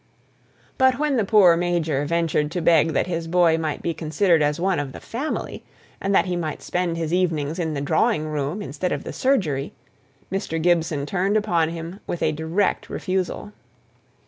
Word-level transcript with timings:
But 0.79 0.97
when 0.97 1.15
the 1.17 1.23
poor 1.23 1.55
major 1.55 2.05
ventured 2.07 2.49
to 2.53 2.61
beg 2.63 2.93
that 2.93 3.05
his 3.05 3.27
boy 3.27 3.59
might 3.59 3.83
be 3.83 3.93
considered 3.93 4.41
as 4.41 4.59
one 4.59 4.79
of 4.79 4.93
the 4.93 4.99
family, 4.99 5.63
and 6.01 6.09
that 6.15 6.25
he 6.25 6.35
might 6.35 6.63
spend 6.63 6.97
his 6.97 7.13
evenings 7.13 7.59
in 7.59 7.75
the 7.75 7.81
drawing 7.81 8.27
room 8.27 8.63
instead 8.63 8.91
of 8.91 9.03
the 9.03 9.13
surgery, 9.13 9.73
Mr. 10.31 10.59
Gibson 10.59 11.05
turned 11.05 11.37
upon 11.37 11.69
him 11.69 11.99
with 12.07 12.23
a 12.23 12.31
direct 12.31 12.89
refusal. 12.89 13.51